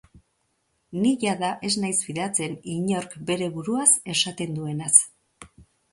[1.01, 4.95] Ni jada ez naiz fidatzen inork bere buruaz esaten duenaz.